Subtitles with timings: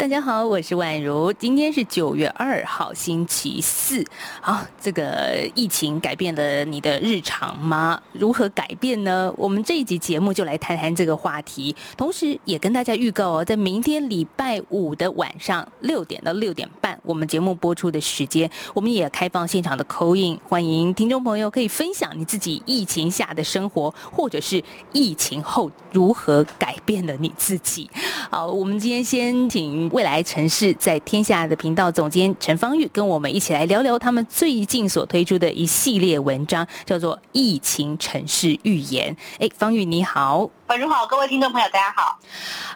[0.00, 1.30] 大家好，我是宛如。
[1.34, 4.02] 今天是九月二号，星期四。
[4.40, 8.00] 好，这个疫情改变了你的日常吗？
[8.12, 9.30] 如何改变呢？
[9.36, 24.64] 我们这一集节目就来谈谈这个话题，同时也跟大家预告哦，在明天礼拜五的晚上六点到六点半，我们节目播出的时间，我们也开放现场的口音，欢迎听众朋友可以分享你自己疫情下的生活，或者是
[24.94, 27.90] 疫情后如何改变了你自己。
[28.30, 29.89] 好，我们今天先请。
[29.92, 39.14] 未来城市在天下的频道总监陈方玉跟我们一起来聊聊他们最近所推出的一系列文章，叫做《疫情城市预言》。
[39.38, 42.16] 哎，方玉你好，晚上好，各位听众朋友大家好。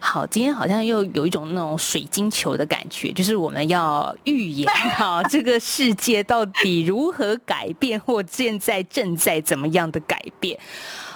[0.00, 10.58] 好，今天好像又有一种那种水晶球的感觉，就是我们要预言哈， 这个世界到底如何改变，或现在正在怎么样的改变。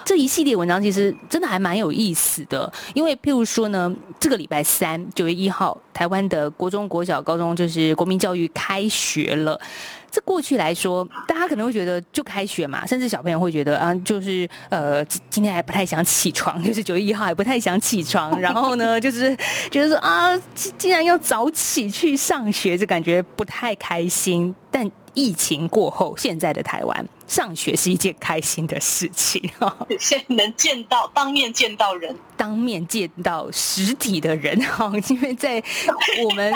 [0.05, 9.60] 这一系列文章其实真的还蛮有意思的，因为譬如说呢，这个礼拜三九月一号，台湾的国中、国小、高中就是国民教育开学了。
[10.11, 19.37] 这过去来说，大家可能会觉得就开学嘛，甚至小朋友会觉得啊，就是呃，今天还不太想起床， 就是九月一号还不太想起床， 然后呢，就是
[19.70, 24.55] 觉得说啊，既然要早起去上学，就感觉不太开心。
[24.70, 35.62] 但疫情过后，现在的台湾上学是一件开心的事情哈， 现能见到当面见到人，当面见到实体的人哈， 因为在
[36.25, 36.53] 我们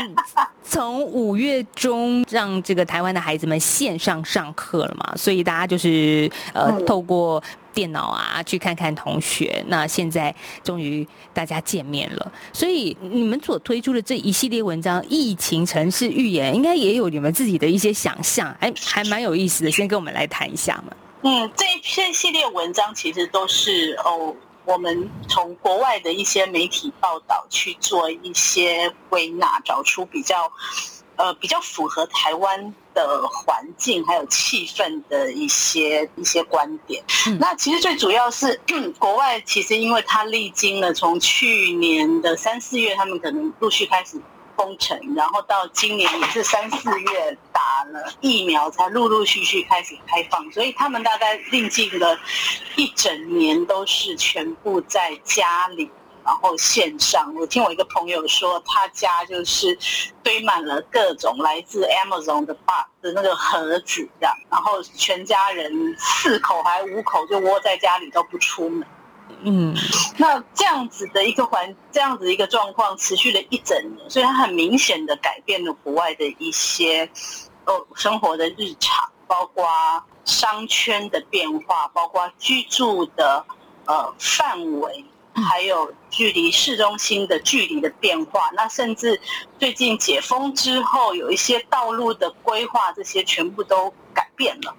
[0.65, 7.43] 从五月中让这个台湾的孩子们线上上课了嘛，所以大家就是呃透过。
[7.75, 9.65] 电脑啊，去看看同学。
[9.69, 19.71] 那现在终于大家见面了，所以你们所推出的这一系列文章《疫情城市预言》，应该也有你们自己的一些想象，哎，还蛮有意思的。
[19.71, 20.97] 先跟我们来谈一下嘛。
[21.23, 24.35] 嗯，这一篇系列文章其实都是哦，
[24.65, 30.51] 我们从国外的一些媒体报道去做一些归纳，找出比较。
[31.15, 37.03] 呃，比较符合台湾的环境还有气氛的一些一些观点。
[37.39, 38.61] 那其实最主要是
[38.99, 44.21] 国外，其实因为它历经了从去年的三四月，他们可能陆续开始
[44.57, 52.19] 封城，然后到今年也是三四月打了疫苗，才陆陆续续开始开放，所以他们大概历经了
[52.77, 55.91] 一整年都是全部在家里。
[56.33, 59.79] 然后线上，我听我一个朋友说，他家就是
[60.23, 68.89] 堆满了各种来自 Amazon 的 box 的那个盒子，这样，然后全家人四口还五口就窝在家里都不出门。
[69.43, 69.77] 嗯，
[70.17, 77.07] 那这样子的一个环，这样子一个状况持续了一整年，所以它很明显的改变了国外的一些
[77.67, 79.69] 哦生活的日常，包括
[80.25, 83.45] 商圈的变化，包括居住的
[83.85, 85.05] 呃范围。
[85.35, 89.21] 还有距离市中心的距离的变化，那甚至
[89.59, 94.75] 最近解封之后，有一些道路的规划，这些全部都改变了。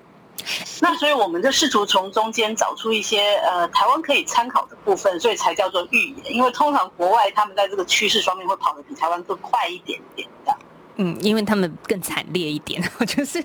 [0.82, 6.34] 那所以我们就试图从中间找出一些呃台湾可以参考的部分，所以才叫做预言。
[6.34, 10.56] 因为通常国外他们在这个趋势方面会跑得比台湾更快一点点的。
[10.98, 13.44] 嗯，因为他们更惨烈一点， 就是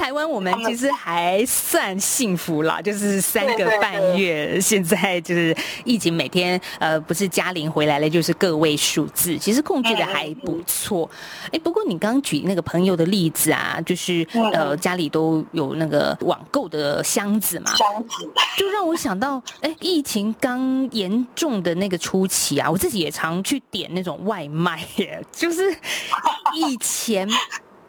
[0.00, 11.08] 台湾我们其实还算幸福啦，就是三个半月，现在就是疫情每天呃不是嘉玲回来了，就是个位数字，其实控制的还不错。
[11.52, 25.70] 哎，不过你刚刚举那个朋友的例子啊，就是呃家里都有那个网购的箱子嘛，箱子就让我想到，哎，疫情刚严重的那个初期啊，我自己也常去点那种外卖耶， 就是
[26.54, 26.76] 疫。
[26.88, 27.28] 前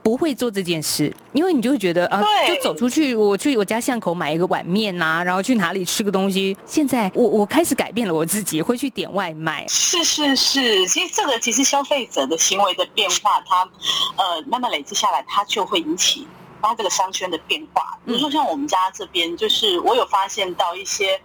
[0.02, 6.58] 不会做这件事，因为你就会觉得啊，就走出去，我去我家巷口买一个碗面呐，然后去哪里吃个东西。
[6.66, 9.66] 现在我我开始改变了我自己，会去点外卖。
[9.68, 13.70] 是是是，其实这个其实消费者的行为的变化，它
[14.16, 16.26] 呃慢慢累积下来，它就会引起
[16.62, 17.84] 它这个商圈的变化。
[18.06, 21.20] 比如说像我们家这边，就是我有发现到一些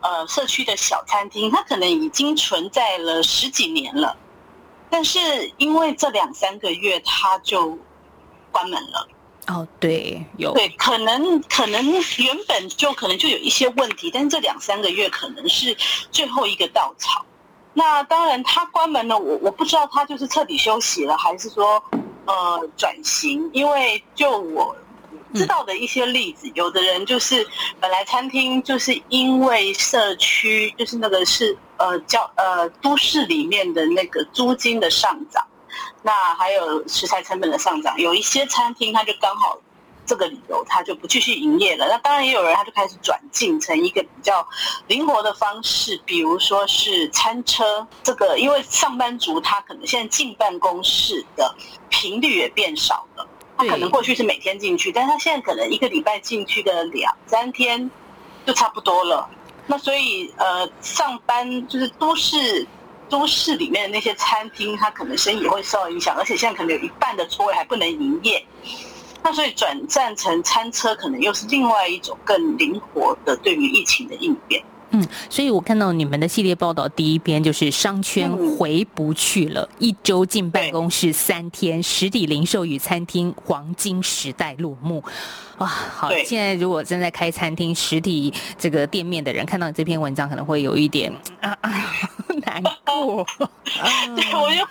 [0.00, 4.16] 呃社区的小餐厅，它可能已经存在了十几年了。
[4.90, 5.18] 但是
[5.56, 7.78] 因为这两三个月他就
[8.50, 9.08] 关门了
[9.46, 15.76] 哦，对，有对，可能可能原本就可能就有一些问题，但是这两三个月可能是
[16.10, 17.24] 最后一个稻草。
[17.72, 21.82] 那当然他关门了，我我不知道他就是彻底休息了，还是说
[22.26, 23.48] 呃转型？
[23.52, 24.76] 因为就我
[25.34, 27.46] 知道的一些例子，有的人就是
[27.80, 31.56] 本来餐厅就是因为社区就是那个是。
[31.80, 35.44] 呃交呃都市里面的那个租金的上涨，
[36.02, 39.58] 那还有食材成本的上涨，有一些餐厅它就刚好。
[40.06, 41.86] 这个理由，他就不继续营业了。
[41.88, 44.44] 那当然也有人，他就开始转进成一个比较
[44.88, 47.86] 灵活的方式，比如说是餐车。
[48.02, 51.54] 这个因为上班族他可能现在进办公室的
[51.90, 53.24] 频率也变少了，
[53.56, 57.88] 他可能过去是每天进去，但是他现在可能一个礼拜进去个两三天
[58.44, 59.30] 就差不多了。
[59.66, 62.66] 那所以呃，上班就是都市
[63.08, 68.44] 都市里面的那些餐厅，它可能生意也会受到影响，而且现在可能有一半的座位还不能营业。
[69.22, 74.62] 那所以转战成餐车，可能又是另外一种更灵活的对于疫情的应变。
[74.90, 85.02] 嗯，所以我看到你们的系列报道，第一篇就是商圈回不去了，一周进办公室三天，实体零售与餐厅黄金时代落幕。
[85.58, 91.70] 哇，好，现在如果正在开餐厅实体这个店面的人，看到这篇文章，可能会有一点 啊啊
[92.44, 93.24] 难过。
[94.16, 94.68] 对，我觉得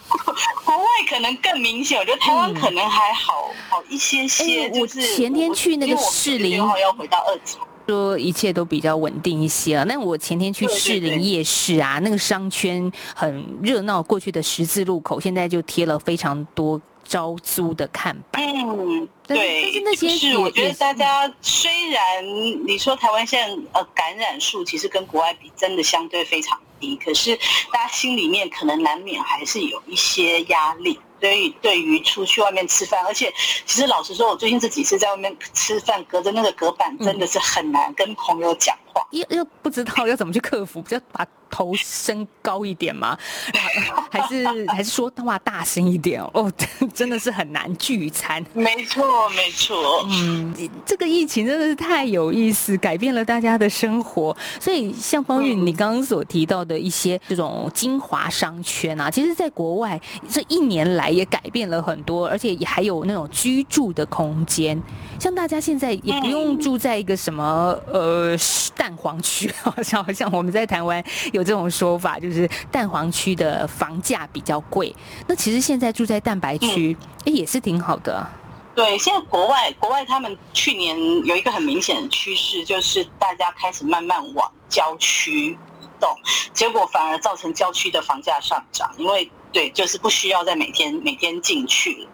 [0.66, 4.69] 国外可能更明显，我觉得台湾可能还好好一些些。
[4.80, 7.57] 我前天去那个士林，要回到二级。
[7.90, 9.84] 说一切都比较稳定一些啊。
[9.86, 14.04] 那我前天去士林夜市啊，那个商圈很热闹。
[14.04, 18.44] 过去的十字路口现在就贴了非常多招租的看板。
[18.44, 19.64] 嗯，对。
[19.64, 22.24] 但是那些是我觉得大家虽然
[22.68, 27.36] 你说台湾现在呃感染数其实跟国外比真的相对非常低，可是
[27.72, 31.00] 大家心里面可能难免还是有一些压力。
[31.22, 33.30] 所以，对于出去外面吃饭，而且
[33.66, 41.28] 其实老实说，我最近这几次在外面吃饭，隔着那个隔板，真的是很难跟朋友讲话，又又不知道要怎么去克服，就把。
[41.50, 43.18] 头升高一点吗？
[44.10, 46.51] 还是还是说话大声一点哦？
[46.94, 48.44] 真的是很难聚餐。
[48.54, 50.06] 没错，没错。
[50.10, 50.54] 嗯，
[50.86, 54.36] 这个疫情真的是太有意思，改变了大家的生活。
[54.60, 60.00] 所以，像方韵你刚刚所提到的一些这种精华商圈啊，其实在国外
[60.30, 64.81] 这一年来也改变了很多，而且也还有那种居住的空间。
[65.19, 68.36] 像大家现在也不用住在一个什么呃
[68.75, 74.95] 蛋黄区， 好像好像我们在台湾有这种说法，就是蛋黄区的房价比较贵。
[75.27, 76.95] 那其实现在住在蛋白区，
[77.25, 78.25] 哎，也是挺好的。
[78.74, 85.57] 对，现在国外国外他们去年有一个很明显的趋势，就是大家开始慢慢往郊区
[86.00, 86.10] 动，
[86.54, 92.10] 结果反而造成郊区的房价上涨，因为对，就是不需要再每天每天进去了。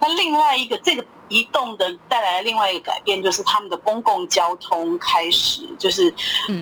[0.00, 1.04] 那另外一个这个。
[1.28, 6.12] 移动的带来另外一个改变，就是他们的公共交通开始，就是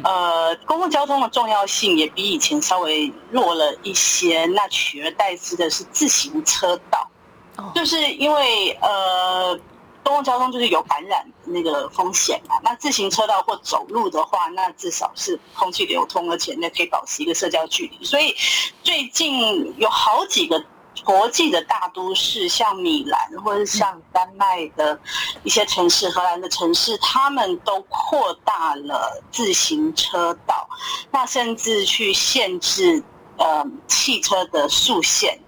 [0.04, 4.46] 呃，公共交通的重要性也比以前稍微弱了一些。
[4.46, 7.10] 那取而代之的是自行车道，
[7.74, 9.58] 就是因为呃，
[10.04, 12.56] 公共交通就是有感染那个风险嘛。
[12.62, 18.04] 那自行车道或走路的话，那至少是空气流通，而且那可以保持一个社交距离。
[18.04, 18.34] 所以
[18.82, 20.64] 最近有好几个。
[21.04, 24.98] 国际的大都市，像米兰或者像丹麦的
[25.42, 30.68] 一些城市、荷兰的城市，他们都扩大了自行车道，
[31.10, 33.02] 那甚至去限制
[33.36, 35.38] 呃汽车的速限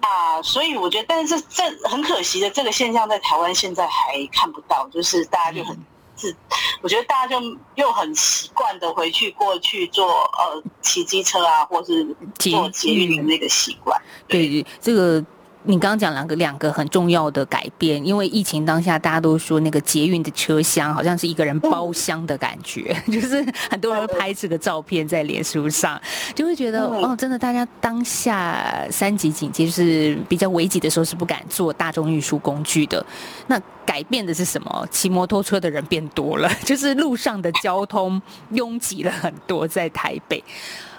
[0.00, 0.40] 啊。
[0.42, 5.76] 所以我觉得，但是这很可惜的，这个现象在台湾现在还看不到，就是大家就很。
[6.16, 6.34] 是，
[6.80, 12.06] 我觉得大家就又很习惯的回去过去坐呃骑机车啊，或是
[12.38, 14.00] 坐捷运的那个习惯。
[14.26, 15.24] 对，这个。
[15.66, 26.00] 你刚刚讲两个两个很重要的改变，因为疫情当下，大家都说那个捷运的车厢好像是一个人包厢的感觉， 就是很多人会拍这个照片在脸书上，
[26.34, 33.04] 就会觉得哦，真的，大家当下三级警戒就是比较危急的时候是不敢坐大众运输工具的。
[33.48, 34.88] 那改变的是什么？
[34.90, 38.20] 骑摩托车的人变多了， 就是路上的交通
[38.50, 40.42] 拥挤了很多，在台北。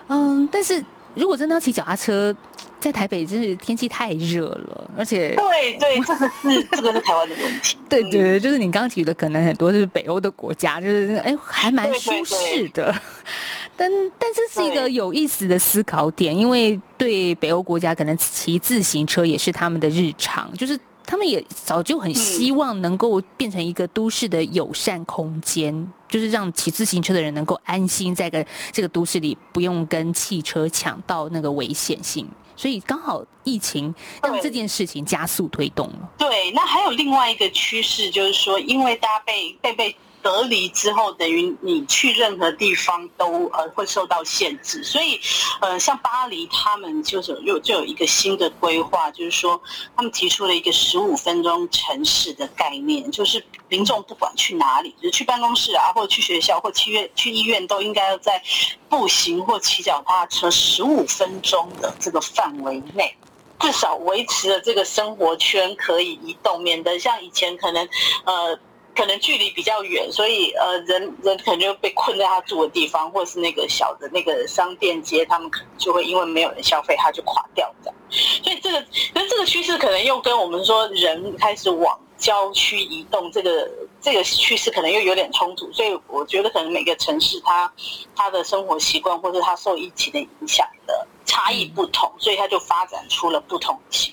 [0.07, 0.83] 嗯，但是
[1.15, 2.35] 如果真的要骑脚踏车。
[2.79, 7.77] 在台北真是天气太热了，而且对对，这个是这个是台湾的问题。
[7.89, 12.93] 对对，就是你刚刚提的，可能很多就是北欧的国家，就是哎还蛮舒适的。
[13.75, 32.27] 但但这是一个有意思的思考点，因为对北欧国家，可能骑自行车也是他们的日常，就是他们也早就很希望能够变成一个都市的友善空间，就是让骑自行车的人能够安心在个这个都市里，不用跟汽车抢到那个危险性。
[32.57, 36.09] 所以刚好疫情让这件事情加速推动了。
[36.17, 39.95] 对，那还有另外一个趋势，就是说，因为大家被被被
[40.27, 44.83] 隔离之后，等于你去任何地方都呃会受到限制。
[44.83, 45.17] 所以，
[45.61, 49.61] 呃，像巴黎他们就是有就有一个新的规划，就是说
[49.95, 58.43] 他们提出了一个十五分钟城市的概念，就是民众不管去哪里，就去办公室啊，或者去学校或去院去医院，都应该要在
[58.89, 63.15] 步行或骑脚踏车十五分钟的这个范围内。
[63.59, 67.89] 至少维持了这个生活圈可以移动，免得像以前可能，
[68.23, 68.59] 呃，
[68.97, 77.95] 可能距离比较远，所以呃，人人可能就被困在他住的地方，或者是那个小的那个商店街，他们可能就会因为没有人消费，他就垮掉这样。
[78.09, 83.69] 所以这个，那这个趋势可能又跟我们说人开始往郊区移动这个
[84.01, 85.71] 这个趋势可能又有点冲突。
[85.71, 87.71] 所以我觉得可能每个城市它
[88.15, 91.07] 它的生活习惯，或者它受疫情的影响的。
[91.29, 94.11] 差异不同，所以它就发展出了不同的形。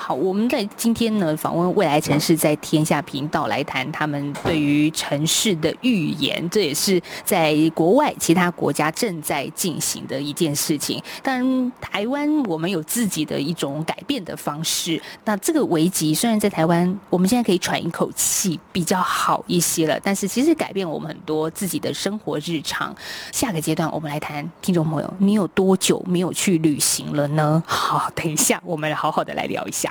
[0.00, 11.02] 好，我们在今天呢访问未来城市在天下频道来谈他们对于城市的预言，这也是在国外其他国家正在进行的一件事情。
[11.20, 15.02] 但台湾我们有自己的一种改变的方式。
[15.24, 22.94] 那这个危机虽然在台湾我们现在可以喘一口气比较好一些了，但是其实改变我们很多自己的生活日常。
[23.32, 27.60] 下个阶段我们来谈，听众朋友，你有多久没有去旅行了呢？
[27.66, 29.87] 好，等一下我们好好的来聊一下。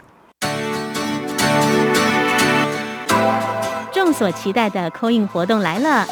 [3.92, 6.08] 众所期待的扣印活动来了！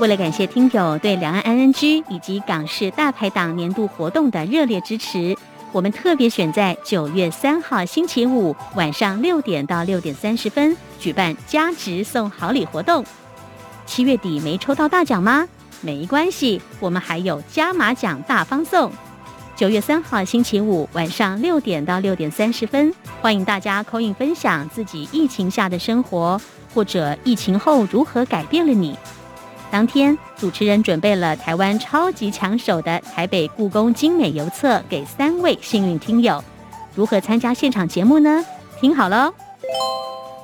[0.00, 5.36] 为了感谢听友对两岸 ING 以及港式大排档年度活动的热烈支持，
[5.70, 13.04] 我们特别选在九月三号星期五晚上六点到六点三十分举办加值送好礼活动。
[13.86, 15.46] 七月底没抽到大奖吗？
[15.80, 18.90] 没关系，我们还有加码奖大方送。
[19.58, 26.40] 九月三号星期五晚上六点到六点三十分，欢迎大家扣印分享自己疫情下的生活，
[26.72, 28.96] 或者疫情后如何改变了你。
[29.68, 36.40] 当天主持人准备了台湾超级抢手的台北故宫精美邮册给三位幸运听友。
[36.94, 38.44] 如何参加现场节目呢？
[38.80, 39.34] 听好喽！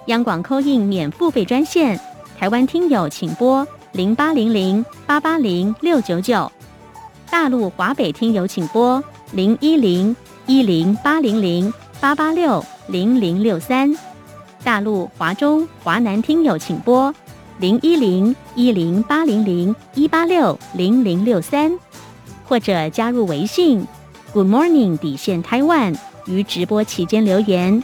[0.06, 1.96] 央广扣印免付费专线，
[2.36, 6.50] 台湾听友请拨零八零零八八零六九九。
[7.30, 9.02] 大陆华北听友请拨
[9.32, 10.14] 零一零
[10.46, 13.94] 一零八零零八八六零零六三，
[14.62, 17.14] 大陆华中华南听友请拨
[17.58, 21.78] 零一零一零八零零一八六零零六三，
[22.44, 23.86] 或者加入微信
[24.32, 25.94] Good Morning 底线台湾
[26.26, 27.82] 于直播期间留言。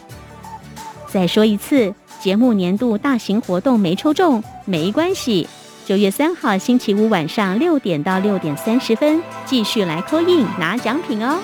[1.08, 5.48] 再说一次，节目年度大型活动没抽中没关系。
[5.86, 11.38] 九月三号星期五晚上六点到六点三十分，继续来扣印拿奖品哦。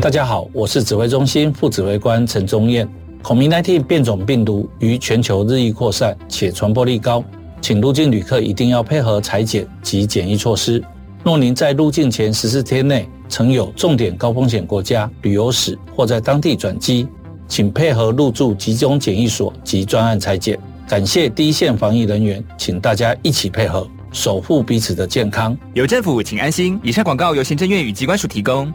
[0.00, 2.88] 大家好，我是指挥中心副指挥官陈宗彦。
[3.22, 7.24] 孔明 -19 变种病毒于全球日益扩散，且传播力高，
[7.60, 10.82] 请入境旅客一定要配合裁剪及检疫措施。
[11.24, 17.08] 若您在入境前十四天内曾有重点高风险国家旅游史，或在当地转机。
[17.48, 20.58] 请配合入住集中检疫所及专案拆解。
[20.86, 25.56] 感谢第一线防疫人员，请大家一起配合，守护彼此的健康。
[25.74, 26.78] 有政府，请安心。
[26.82, 28.72] 以上广告由行政院与机关署提供。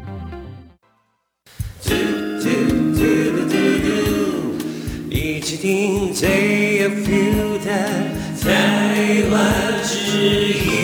[5.10, 7.72] 一起听 JFU 的
[8.42, 10.83] 台湾之音。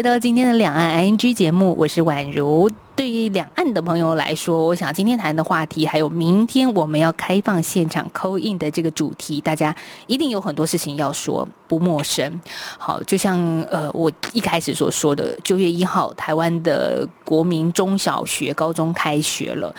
[0.00, 2.70] 回到今天的两岸 I N G 节目，我是宛如。
[2.96, 9.76] 对于两岸的朋友来说，我想今天谈的话题，还有明天我们要开放现场 coin 的这个主题，大家
[10.06, 12.40] 一定有很多事情要说，不陌生。
[12.78, 13.38] 好，就像
[13.70, 19.74] 呃，我一开始所说的，九月一号，台湾的国民中小学、高中开学了。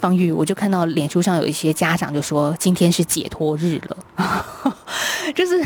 [0.00, 3.96] 方玉，我就看到脸书上有一些家长就说今天是解脱日了，
[5.36, 5.62] 就是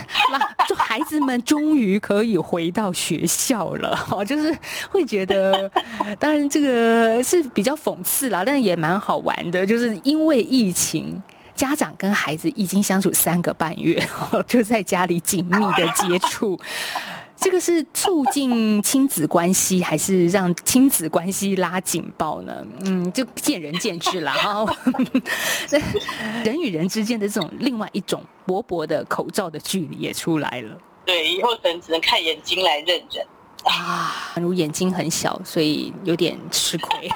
[0.69, 4.55] 就孩子们终于可以回到学校了， 就是
[4.91, 5.71] 会觉得，
[6.19, 11.23] 当然这个是比较讽刺啦，但也蛮好玩的，就是因为疫情，
[11.55, 14.05] 家长跟孩子已经相处三个半月，
[14.49, 16.59] 就在家里紧密的接触。
[17.37, 22.67] 这个是促进亲子关系，还是让亲子关系拉警报呢？
[22.87, 24.65] 嗯，就见仁见智了哈。
[26.45, 30.79] 人与人之间的这种另外一种薄薄的口罩的距离也出来了。
[31.05, 33.27] 对，以后可能只能看眼睛来认人
[33.65, 34.33] 啊。
[34.37, 37.11] 如眼睛很小，所以有点吃亏。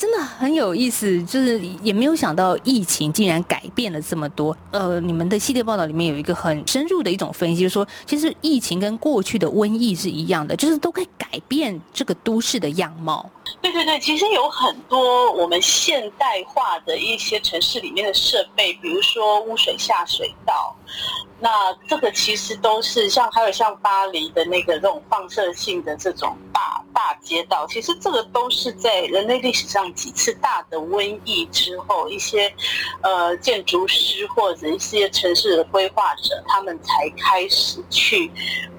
[0.00, 4.56] 真的很有意思，就是也没有想到疫情竟然改变了这么多。
[4.70, 13.28] 呃，你们的系列报道里面有一个很深入的一种分析，就是说，其实疫情跟过去的瘟疫是一样的，就是都可以改变这个都市的样貌。
[13.60, 20.76] 对对对，其实有很多我们现代化的一些城市里面的设备，比如说污水下水道。
[21.42, 32.52] 那这个其实都是像还有像巴黎的那个这种放射性的这种大大街道，其实这个都是在人类历史上几次大的瘟疫之后，一些
[33.00, 38.30] 呃建筑师或者一些城市的规划者，他们才开始去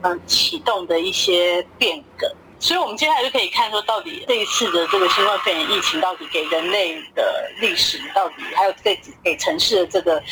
[0.04, 2.32] 嗯启动的一些变革。
[2.62, 10.24] 所以，我们接下来就可以看说，到底这一次的这个新冠肺炎疫情，到底给人类的历史，到底还有给给城市的这个。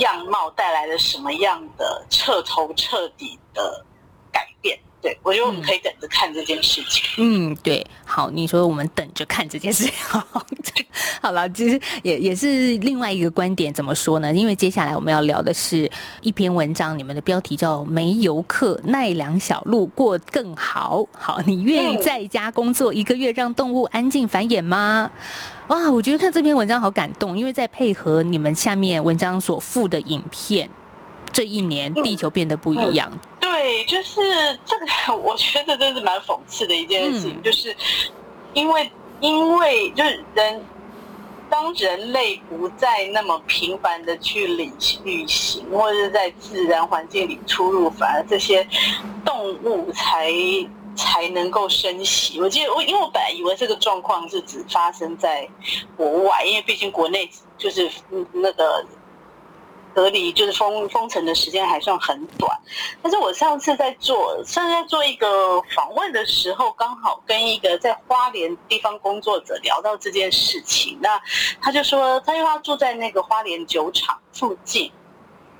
[0.00, 3.84] 样貌带来了什么样的彻头彻底的
[4.30, 4.78] 改变？
[5.00, 7.04] 对我觉得我们可以等着看这件事情。
[7.18, 9.92] 嗯，对，好，你说我们等着看这件事情。
[11.20, 14.32] 好了，其实也也是另外一个观点，怎么说呢？
[14.32, 15.88] 因为接下来我们要聊的是
[16.20, 21.06] 一篇文章，你们的标题叫“没游客奈良小路过更好”。
[21.16, 25.10] 好，你愿意在家工作一个月，让动物安静繁衍吗？
[25.68, 30.68] 哇，我觉得看这篇文章好感动，因为在配合你们下面文章所附的影片，
[31.32, 33.10] 这一年地球变得不一样。
[33.40, 34.20] 对，就是
[34.64, 37.74] 这个，我觉得真是蛮讽刺的一件事情，就是
[38.54, 40.60] 因为因为就是人
[41.50, 44.72] 当人类不再那么频繁的去旅
[45.04, 48.66] 旅行，或者是在自然环境里出入，反而这些
[49.24, 50.32] 动物才。
[50.96, 52.40] 才能够生息。
[52.40, 55.48] 我记得我，因为我本来以为这个状况是只发生在
[55.96, 57.88] 国外，因为毕竟国内就是
[58.32, 58.84] 那个
[59.98, 62.56] 隔离，就是封封城的时间还算很短。
[63.02, 71.20] 但是我上次在做，上次在做一个访问的时候，刚好跟一个在花莲地方工作者聊到这件事情，那
[71.60, 74.92] 他就说，他因为他住在那个花莲酒厂附近。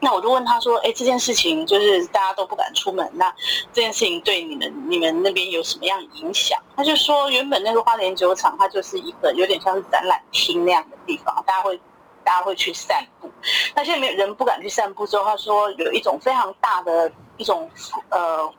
[0.00, 3.34] 那我就问他说：“哎，这件事情就是大家都不敢出门，那
[3.72, 11.80] 这件事情对你们 你们那边有什么样影响？”他就说：“原本那个花莲酒厂，它就是一个有点像是展览厅那样的地方，大家会
[12.28, 13.30] 大家会去散步。
[13.74, 17.70] 那现在没有人不敢去散步之后，他说有一种非常大的一种
[18.10, 18.52] 呃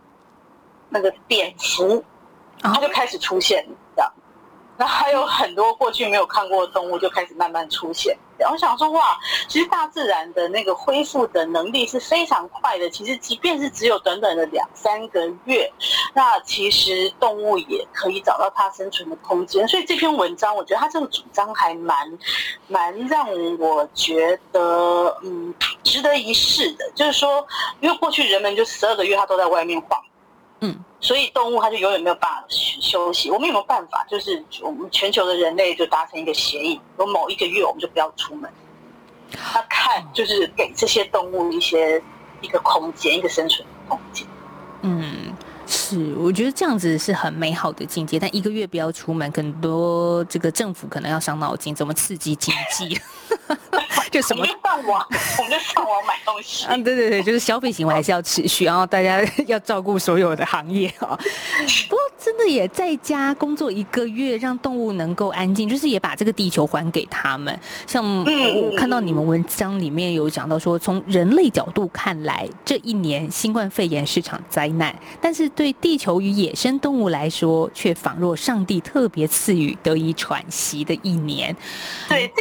[0.89, 2.03] 那个蝙蝠，
[2.63, 3.75] 它就开始出现这样。
[4.79, 8.17] 那还有很多过去没有看过的动物就开始慢慢出现。”
[8.49, 9.19] 我想说，哇，
[9.49, 12.89] 其实大自然的那个恢复的能力是非常快的。
[12.89, 15.69] 其实，即便是只有短短的两三个月，
[16.13, 19.67] 那其实动物也可以找到它生存的空间。
[19.67, 22.17] 所以这篇文章，我觉得它这个主张还蛮
[22.67, 23.27] 蛮让
[23.59, 26.89] 我觉得，嗯，值得一试的。
[26.95, 27.45] 就是说，
[27.81, 30.01] 因为过去人们就十二个月，它都在外面晃。
[30.61, 33.31] 嗯，所以动物它就永远没有办法休息。
[33.31, 34.05] 我们有没有办法？
[34.09, 38.51] 就是我们全球的人类就达成一个协议，有某一个月我们就不要出门。
[39.31, 42.01] 他看就是给这些动物一些
[42.41, 44.27] 一个空间，一个生存空间。
[44.81, 45.35] 嗯，
[45.67, 48.19] 是，我觉得这样子是很美好的境界。
[48.19, 52.99] 但一个月不要出门，很多这个政府可能要伤脑筋，怎么刺激经济？
[54.11, 54.55] 就什么上
[54.87, 55.05] 网，
[55.37, 56.65] 我们就上网买东西。
[56.67, 61.17] 嗯，对对对，就是消费行为还是要持续，然后大家 要照顾所有的行业啊。
[61.87, 67.57] 不过真的也在家工作一个月，让动物能够安静，就是也把这个地球还给他们。
[67.85, 81.55] 像我看到你们文章里面有讲到说，从人类角度看来，这一年新冠肺炎是场灾难，但是对地球与野生动物来说，却仿若上帝特别赐予得以喘息的一年。
[82.07, 82.31] 对，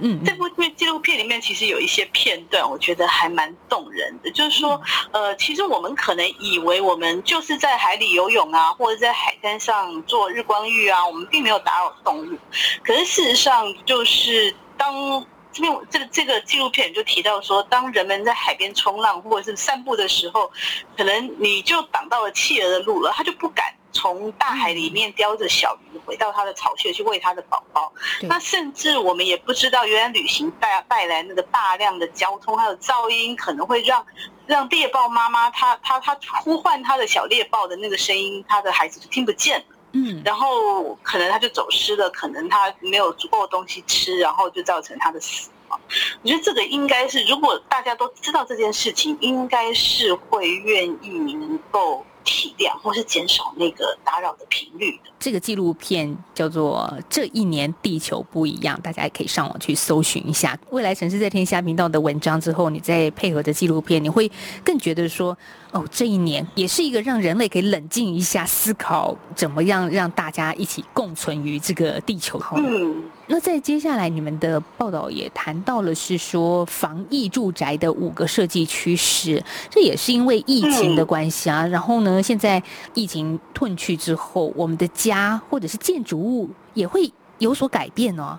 [0.00, 1.12] 嗯，这部纪录片。
[1.12, 4.30] 里面其实有一些片段，我觉得还蛮动人的。
[4.30, 4.80] 就是说，
[5.12, 12.38] 呃，其实我们可能以为我们就是在海里游泳啊，或者在海滩上做日光浴啊，我们并没有打扰动物。
[12.82, 20.50] 可是事实上，就是当这边这个这个纪录片就提到说，当人们在海边冲浪或者是散步的时候，
[20.96, 23.66] 可能你就挡到了企鹅的路了，它就不敢。
[23.92, 34.04] 从大海里面叼着小鱼回到它的巢穴去喂它的宝宝，那甚至我们也不知道，原来旅行带带来那个大量的交通还有噪音，可能会让
[34.46, 39.64] 让猎豹妈妈她她她呼唤她的小猎豹的那个声音，她的孩子就听不见了。
[39.94, 45.78] 嗯，然后可能他就走失了，可能他没有足够的东西吃，然后就造成他的死亡。
[46.22, 52.06] 我觉得这个应该是，如果大家都知道这件事情，应该是会愿意能够。
[52.24, 55.10] 体谅或是减少那个打扰的频率的。
[55.18, 60.58] 这个纪录片叫做《这一年地球不一样》，大家也可以上网去搜寻一下。
[60.70, 64.30] 未来城市在天下频道的文章之后，你再配合着纪录片，你会
[64.64, 65.36] 更觉得说，
[65.70, 72.40] 哦，这一年也是一个让人类可以冷静一下，思考怎么样让大家一起共存于这个地球。
[72.56, 73.04] 嗯。
[73.32, 81.66] 那在接下来，你们的报道也谈到了，是说防疫住宅的五个设计趋势，这也是因为疫情的关系啊。
[81.66, 88.38] 然后呢，现在疫情褪去之后，我们的家或者是建筑物也会有所改变哦。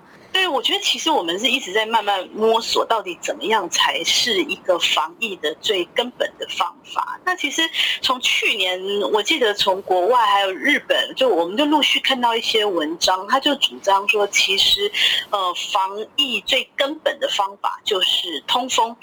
[0.54, 7.18] 我觉得其实我们是一直在慢慢摸索，到底怎么样才是一个防疫的最根本的方法。
[7.24, 7.68] 那其实
[8.00, 8.80] 从去年，
[9.12, 14.90] 我记得从国外还有日本，就我们就陆续看到一些文章，他就主张说，其实
[15.30, 18.96] 呃，防疫最根本的方法就是通风。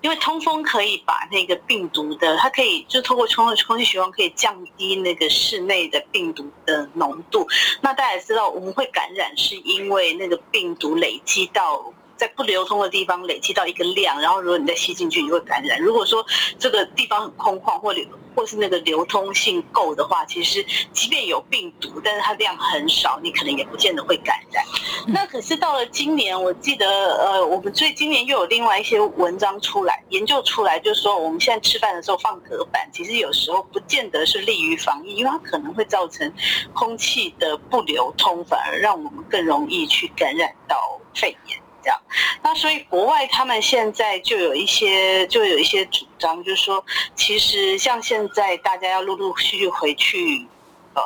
[0.00, 7.46] 因为通风可以把那个病毒的，它可以就通过空空气循环可以降低那个室内的病毒的浓度。
[7.80, 11.92] 那大家也知道，我们会感染是因为那个病毒累积到。
[12.18, 15.80] 在不流通的地方累积到一个量，然后如果你再吸进去，你会感染。
[15.80, 16.24] 如果说
[16.58, 18.04] 这个地方很空旷，或流
[18.34, 24.64] 或是那个流通性够的话，其实即便有病毒，但是它量很少，你可能也不见得会感染。
[25.06, 36.32] 那可是到了今年，我记得呃，我们最今年又有另外一些文章出来，研究出来，就是说我们现在吃饭的时候放隔板，其实有时候不见得是利于防疫，因为它可能会造成
[36.72, 40.76] 空气的不流通，反而让我们更容易去感染到
[41.14, 41.58] 肺炎。
[41.82, 42.00] 这样，
[42.42, 50.46] 那所以国外他们现在就有一些，就有一些主张，就是说，其实像现在大家要陆陆续续回去，
[50.94, 51.02] 呃，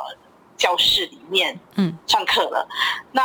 [0.57, 2.67] 教室里面，嗯，上课了。
[3.11, 3.23] 那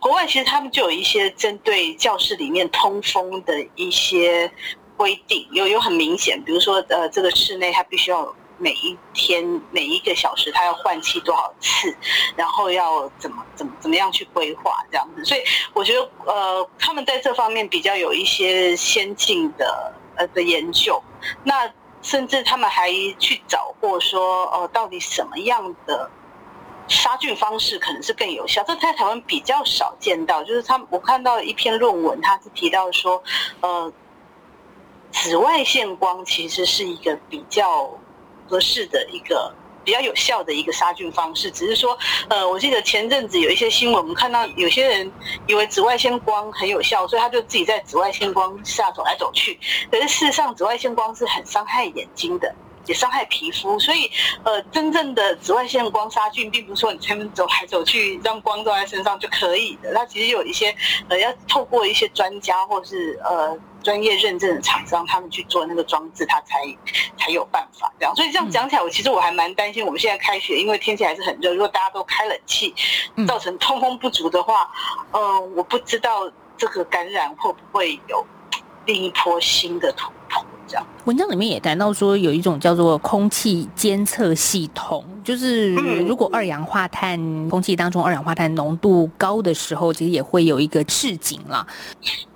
[0.00, 4.50] 国外其实他们就有一些针对教室里面通风的一些
[4.96, 8.34] 规定，有有很明显，比如说，呃，这个室内它必须要。
[8.64, 11.94] 每一天每一个小时，他要换气多少次，
[12.34, 15.42] 然后要怎么怎么怎么样去规划这样子，所以
[15.74, 20.98] 我觉得呃，他们在这方面比较有一些先进的呃的研究，
[21.42, 26.10] 那甚至他们还去找过说哦，到底什么样的
[26.88, 28.64] 杀菌方式可能是更有效？
[28.66, 33.22] 这在台湾比较少见到，就是他我看到一篇论文，他是提到说
[33.60, 33.92] 呃，
[35.12, 37.90] 紫外线光其实是一个比较。
[38.48, 39.52] 合适的一个
[39.84, 45.12] 比较有效的一个杀菌方式，只是说，呃，我记得前阵子有一些新闻，我们看到有些人
[45.46, 49.58] 以为紫外线光很有效，所以他就自己在紫外线光下走来走去。
[49.90, 52.54] 可是事实上，紫外线光是很伤害眼睛的，
[52.86, 53.78] 也伤害皮肤。
[53.78, 54.10] 所以，
[54.42, 59.92] 呃，真正的紫外线光杀菌，并不是说你前面走来走去让光照在身上就可以的。
[59.94, 60.74] 它其实有一些，
[61.08, 63.58] 呃，要透过一些专家或是呃。
[63.84, 66.58] 专业认证的厂商，他们去做那个装置，他才
[67.16, 68.16] 才有办法这样。
[68.16, 72.74] 所以这样讲起来，我其实我还蛮担心，我们现在开学，因为天气还是很热，如果大家都开冷气，
[73.28, 74.68] 造成通风不足的话，
[75.12, 78.26] 嗯，我不知道这个感染会不会有
[78.86, 80.10] 另一波新的突
[81.04, 91.66] 文章里面也谈到说，有一种叫做空气监测系统，就是如果二氧化碳空气当中二氧化碳浓度高的时候，其实也会有一个示警啦。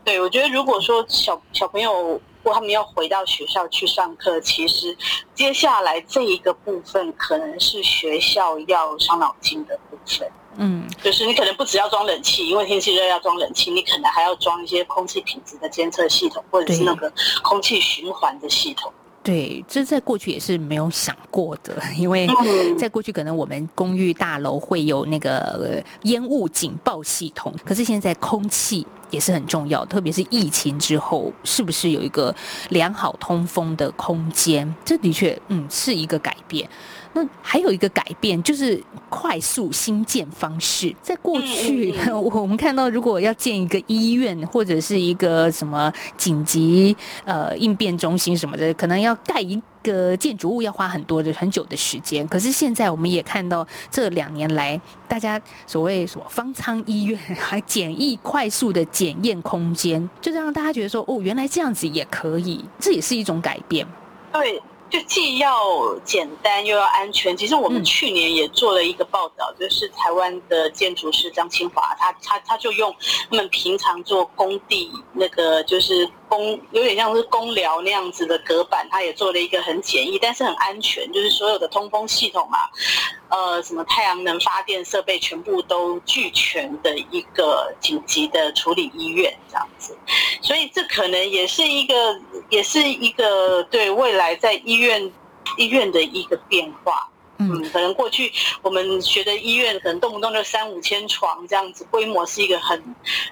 [0.05, 4.96] 对，我觉得如果说小小朋友或他们要回到学校去上课，其实
[5.35, 10.27] 接下来这一个部分可能是学校要伤脑筋的部分。
[10.59, 17.11] 嗯，就是你可能不只要装冷气，因为天气热要装冷气，你可能还要装一些空气品质的监测系统，或者是那个
[17.42, 18.92] 空气循环的系统。
[19.23, 22.27] 对，这在过去也是没有想过的，因为
[22.79, 32.35] 在过去可能我们公寓大楼会有那个烟雾警报系统，可是现在空气也是很重要，特别是疫情之后，是不是有一个
[32.71, 34.75] 良好通风的空间？
[34.83, 36.66] 这的确，嗯，是一个改变。
[37.18, 40.94] 那还有一个改变，就是快速新建方式。
[41.02, 52.26] 在过去， 我们看到，如果要建一个医院或者是一个什么紧急呃应变中心什么的，可能要盖一个建筑物，要花很多的很久的时间。
[52.28, 63.85] 可是现在，我们也看到这两年来，大家所谓什么方舱医院，还简易快速的检验空间，就让大家觉得说，哦，原来这样子也可以，这也是一种改变。
[64.33, 64.62] 对。
[64.90, 67.37] 就既要简单又要安全。
[67.37, 72.94] 其实我们去年也做了一个报道，就是台湾的建筑师张清华，他他他就用
[73.31, 82.71] 他们平常做工地那个就是工有点像是工疗那样子的隔板，它也做了一个很简易但是很安全，就是所有的通风系统啊，
[83.29, 89.97] 呃，什么太阳能发电设备全部都俱全的一个紧急的处理医院这样子。
[90.41, 95.12] 所以这可能也是一个也是一个对未来在医院
[95.57, 102.83] 医院的一个变化，嗯，可能过去我们学的医院可能动不动就三五千床这样子，规模是一个很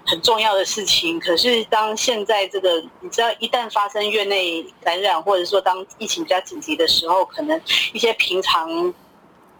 [0.06, 1.18] 很重要的事情。
[1.18, 7.60] 可是当现在这个，你知道，一旦发生院内感染，或者说当疫情比较紧急的时候，可能
[7.92, 8.94] 一些平常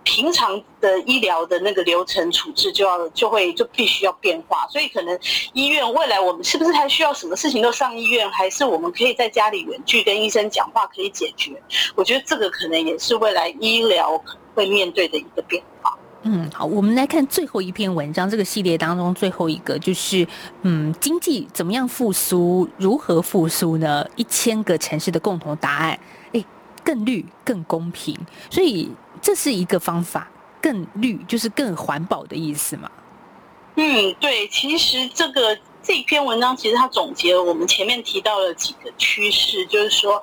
[0.07, 5.19] 平常的医疗的那个流程处置就要就会就必须要变化，所以可能
[5.53, 11.61] 医院未来我们是不是还需要什么事情都上医院，还是我们可以在家里远距跟医生讲话可以解决？
[11.97, 14.23] 我觉得这个可能也是未来医疗
[14.55, 15.99] 会面对的一个变化。
[16.23, 20.27] 嗯，好，我们来看最后一篇文章，这个系列当中最后一个就是，
[20.63, 22.69] 嗯，经济怎么样复苏？
[22.79, 24.07] 如何复苏呢？
[24.15, 25.99] 一千个城市的共同答案，
[26.33, 26.45] 哎，
[26.85, 28.17] 更绿、更公平，
[28.51, 28.91] 所以
[29.21, 30.29] 这是一个方法。
[30.61, 32.91] 更绿就是更环保的意思嘛？
[33.77, 40.21] 嗯，对，其实这个这篇文章其实它总结了我们前面提到的几个趋势，就是说，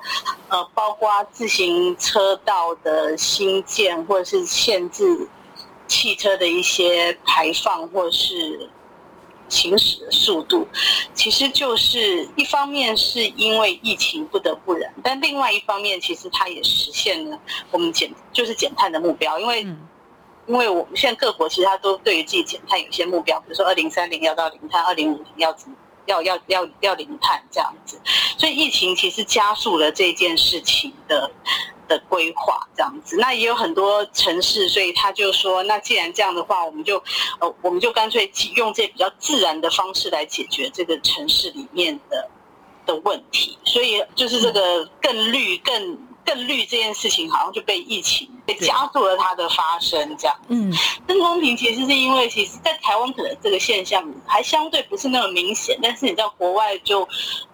[0.48, 5.28] 呃，包括自行车道的新建，或者是限制。
[5.86, 8.70] 汽车的一些排放或是
[9.54, 10.66] 行驶的速度，
[11.14, 17.38] 其实就是一方面是因为疫情不得不然，但另外一方面其实它也实现了
[17.70, 19.38] 我们减就是减碳的目标。
[19.38, 19.62] 因为
[20.46, 25.54] 因为我们现在各国其实它都对于自己减碳有一些目标，比如说二零三零要到零碳，二零五零要
[26.06, 28.00] 要要要要零碳这样子，
[28.38, 31.30] 所以疫情其实加速了这件事情的。
[31.86, 36.96] 的规划这样子，那也有很多城市，所以他就说，那既然这样的话，我们就
[37.40, 42.30] 呃，我们就干脆用这比较自然的方式来解决这个城市里面的
[42.86, 43.58] 的问题。
[43.64, 50.16] 所以就是这个更绿、更更绿这件事情，好像就被疫情被加速了它的发生。
[50.16, 50.72] 这样，嗯，
[51.06, 57.06] 更公平其实是因为，其实，在台湾可能这个现象还相对不是那么明显，但是你在国外就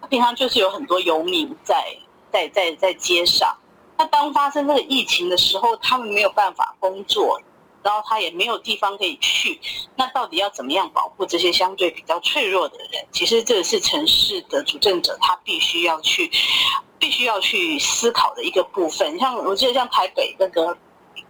[0.09, 1.83] 平常就是有很多游民在
[2.31, 3.55] 在在在街上。
[3.97, 7.39] 那当发生这个疫情的时候，他们没有办法工作，
[7.83, 9.59] 然后他也没有地方可以去。
[9.95, 13.05] 那到底要怎么样保护这些相对比较脆弱的人？
[13.11, 16.31] 其实这是城市的主政者他必须要去、
[16.99, 19.17] 必须要去思考的一个部分。
[19.19, 20.77] 像我记得，像台北那个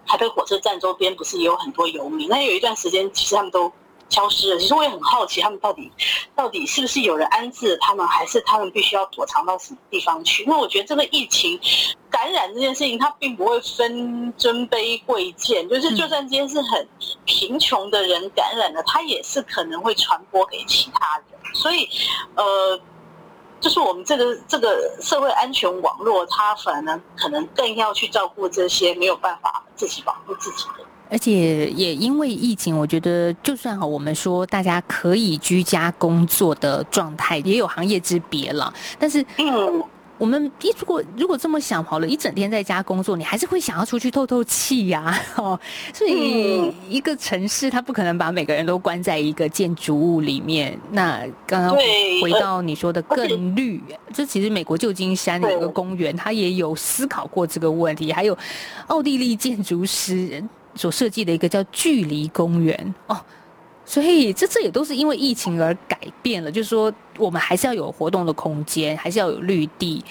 [0.05, 2.27] 台北火车站周边，不是也有很多游民？
[2.29, 3.71] 那有一段时间，其实他们都。
[4.11, 4.59] 消失了。
[4.59, 5.91] 其实我也很好奇，他们到底
[6.35, 10.45] 到底是不是有人安置他们，还是他们必须要躲藏到什么地方去？
[10.45, 11.59] 那我觉得这个疫情
[12.09, 16.87] 感染这件事情，它并不会分尊卑贵贱，就是就算今天是很
[17.25, 21.25] 贫穷的人感染了，他也是可能会传播给其他人。
[21.53, 21.89] 所以，
[22.35, 22.79] 呃，
[23.59, 30.85] 就是我们这个这个社会安全网络，它反而可能更要去照顾这些没有办法自己保护自己的。
[31.11, 38.73] 而且也因为疫情，我觉得就算哈，我们说大家可以居家工作的状态，也有行业之别了。
[38.97, 39.83] 但是，嗯，
[40.17, 45.13] 我们一如果如果这么想好了，一整天在家工作，你还是会想要出去透透气呀。
[45.35, 45.59] 哦，
[45.93, 50.79] 所以一个城市它不可能把每个人都关在一个建筑物里面。
[50.91, 51.75] 那刚刚
[52.21, 58.13] 回到你说的更绿，这其实美国旧金山的一个公园，它也有思考过这个问题。
[58.13, 58.37] 还有
[58.87, 60.41] 奥地利建筑师。
[60.75, 63.19] 所设计的一个叫距离公园哦，
[63.85, 66.51] 所以这这也都是因为疫情而改变了。
[66.51, 70.03] 就是说，我们还是要有活动的空间，还是要有绿地。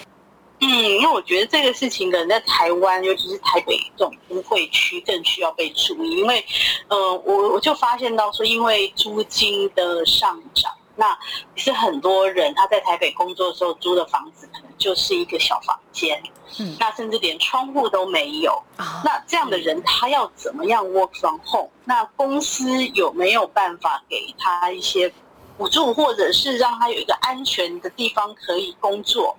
[0.59, 6.17] 嗯，因为我觉得这个事情可能在台湾，尤其是台北这种都会区，更需要被注意。
[6.17, 6.45] 因为，
[6.87, 10.71] 呃，我我就发现到说，因为租金的上涨。
[11.01, 11.17] 那
[11.55, 16.21] 是很多人他在台北工作的时候租的房子，可能就是一个小房间，
[16.59, 18.61] 嗯，那甚至连窗户都没有。
[19.03, 21.71] 那这样的人他要怎么样 work from home？
[21.85, 25.11] 那公司有没有办法给他一些
[25.57, 29.35] 补助，或者是让他有一个安全的地方可以工作？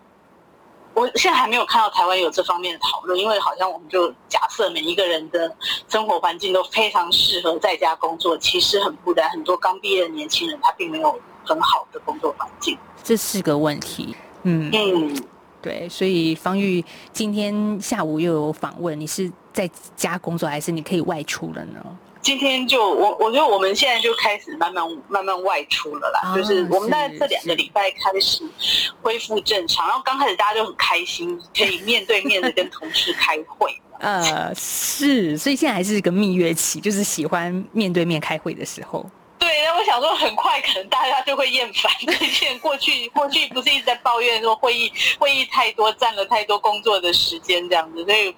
[0.95, 5.57] 我现在还没有看到台湾有这方面的讨论，因为好像我们就假设每一个人的
[5.89, 9.31] 生活环境都非常适合在家工作，其实很孤单。
[9.31, 11.19] 很多刚毕业的年轻人他并没有。
[11.45, 14.15] 很好的工作环境，这是个问题。
[14.45, 15.25] 嗯嗯，
[15.61, 21.81] 对，所以方玉今天下午又有访问，你是在家工作还是你可以外出了呢？
[22.21, 28.45] 今天就我我觉得我们现在就开始慢慢慢慢外出了啦，就是我们在这两个礼拜开始
[29.03, 33.77] 恢复正常，然后刚开始大家就很开心，可以面对面的跟同事开会。
[33.99, 39.05] 呃，是，所以现在还是一个蜜月期，就是喜欢面对面开会的时候。
[39.43, 42.57] 对，那我想说，很快可能大家就会厌烦这些。
[42.63, 48.37] 过去过去不是一直在抱怨说会议会议太多，占了太多工作的时间这样子，所以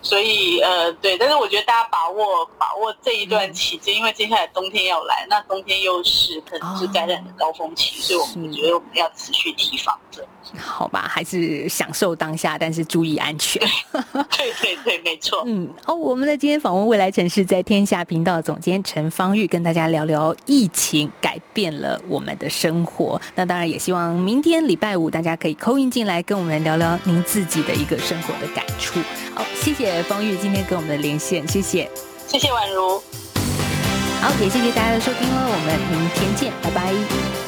[0.00, 10.26] 所以呃对，但是我觉得大家把握把握这一段期间，因为接下来冬天要来，那冬天又是可能是感染的高峰期，所以我们觉得我们要持续提防着。
[10.78, 13.66] 好吧，还是享受当下，但是注意安全。
[14.36, 15.42] 对对对，没错。
[15.46, 23.18] 嗯，哦，我们的今天访问未来城市在天下频道总监陈芳玉，跟大家聊聊疫情改变了我们的生活。
[23.34, 29.00] 那当然也希望明天礼拜五大家可以扣音进来跟我们聊聊您自己的一个生活的感触。
[29.34, 31.90] 好，谢谢芳玉今天跟我们的连线，谢谢。
[32.26, 33.02] 谢谢宛如。
[34.20, 37.45] 好，也谢谢大家的收听哦，我们明天见，拜拜。